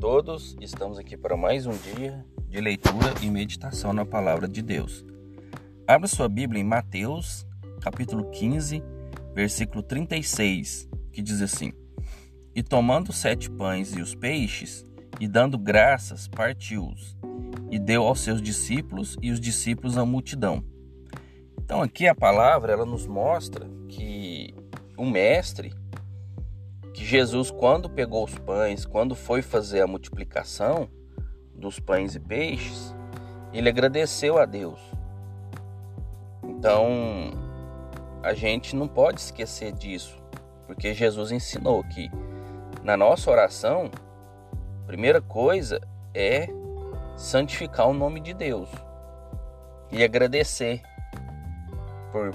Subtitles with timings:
[0.00, 5.04] todos, estamos aqui para mais um dia de leitura e meditação na palavra de Deus.
[5.86, 7.46] Abra sua Bíblia em Mateus,
[7.80, 8.82] capítulo 15,
[9.34, 11.72] versículo 36, que diz assim:
[12.54, 14.86] E tomando sete pães e os peixes,
[15.20, 17.16] e dando graças, partiu-os,
[17.70, 20.64] e deu aos seus discípulos e os discípulos à multidão.
[21.58, 24.54] Então aqui a palavra ela nos mostra que
[24.96, 25.72] o mestre
[26.94, 30.88] que Jesus, quando pegou os pães, quando foi fazer a multiplicação
[31.52, 32.94] dos pães e peixes,
[33.52, 34.78] ele agradeceu a Deus.
[36.44, 37.32] Então,
[38.22, 40.16] a gente não pode esquecer disso,
[40.68, 42.08] porque Jesus ensinou que
[42.84, 43.90] na nossa oração,
[44.82, 45.80] a primeira coisa
[46.14, 46.46] é
[47.16, 48.68] santificar o nome de Deus
[49.90, 50.80] e agradecer
[52.12, 52.32] por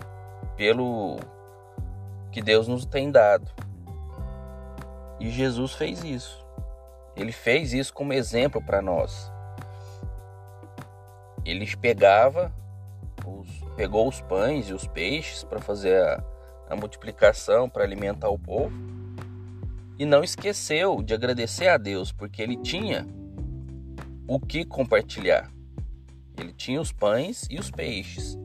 [0.58, 1.18] pelo
[2.30, 3.50] que Deus nos tem dado.
[5.20, 6.46] E Jesus fez isso.
[7.16, 9.32] Ele fez isso como exemplo para nós.
[11.44, 12.54] Ele pegava,
[13.26, 16.24] os, pegou os pães e os peixes para fazer a,
[16.70, 18.72] a multiplicação, para alimentar o povo.
[19.98, 23.06] E não esqueceu de agradecer a Deus, porque ele tinha
[24.28, 25.52] o que compartilhar.
[26.38, 28.38] Ele tinha os pães e os peixes.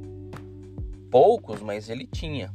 [1.10, 2.52] Poucos, mas ele tinha.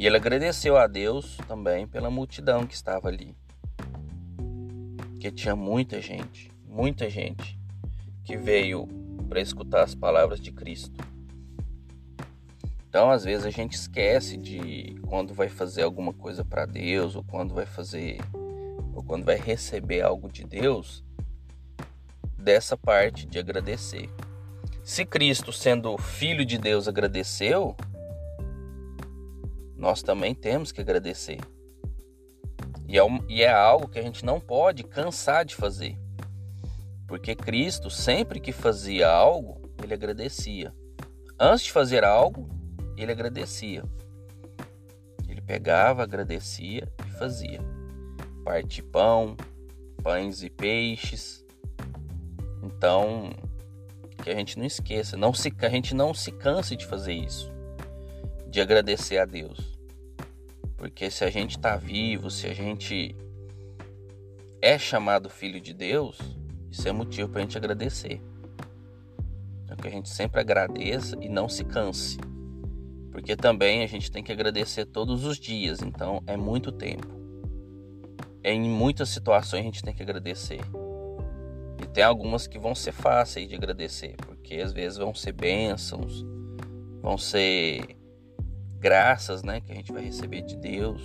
[0.00, 3.36] E ele agradeceu a Deus também pela multidão que estava ali.
[5.20, 7.60] Que tinha muita gente, muita gente
[8.24, 8.88] que veio
[9.28, 11.04] para escutar as palavras de Cristo.
[12.88, 17.22] Então, às vezes a gente esquece de quando vai fazer alguma coisa para Deus ou
[17.22, 18.20] quando vai fazer
[18.94, 21.04] ou quando vai receber algo de Deus,
[22.38, 24.08] dessa parte de agradecer.
[24.82, 27.76] Se Cristo, sendo filho de Deus, agradeceu,
[29.80, 31.40] nós também temos que agradecer.
[32.86, 35.96] E é, e é algo que a gente não pode cansar de fazer.
[37.08, 40.74] Porque Cristo, sempre que fazia algo, ele agradecia.
[41.38, 42.46] Antes de fazer algo,
[42.94, 43.82] ele agradecia.
[45.26, 47.60] Ele pegava, agradecia e fazia.
[48.44, 49.34] Parte pão,
[50.02, 51.42] pães e peixes.
[52.62, 53.30] Então,
[54.22, 57.14] que a gente não esqueça, não se, que a gente não se canse de fazer
[57.14, 57.50] isso
[58.50, 59.78] de agradecer a Deus.
[60.76, 63.14] Porque se a gente está vivo, se a gente
[64.60, 66.18] é chamado filho de Deus,
[66.70, 68.20] isso é motivo para a gente agradecer.
[69.64, 72.18] Então que a gente sempre agradeça e não se canse.
[73.12, 77.08] Porque também a gente tem que agradecer todos os dias, então é muito tempo.
[78.42, 80.60] Em muitas situações a gente tem que agradecer.
[81.82, 86.24] E tem algumas que vão ser fáceis de agradecer, porque às vezes vão ser bênçãos,
[87.00, 87.99] vão ser
[88.80, 91.02] graças, né, que a gente vai receber de Deus.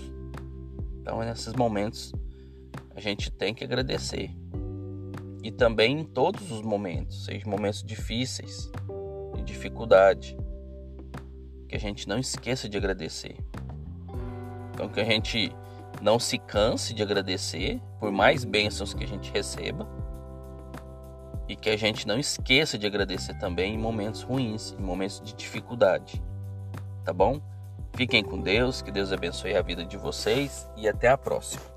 [1.01, 2.13] Então, nesses momentos
[2.95, 4.31] a gente tem que agradecer.
[5.43, 8.71] E também em todos os momentos, seja momentos difíceis,
[9.35, 10.35] de dificuldade,
[11.67, 13.35] que a gente não esqueça de agradecer.
[14.73, 15.51] Então que a gente
[16.01, 19.87] não se canse de agradecer por mais bênçãos que a gente receba
[21.47, 25.33] e que a gente não esqueça de agradecer também em momentos ruins, em momentos de
[25.33, 26.21] dificuldade.
[27.03, 27.39] Tá bom?
[27.95, 31.74] Fiquem com Deus, que Deus abençoe a vida de vocês e até a próxima.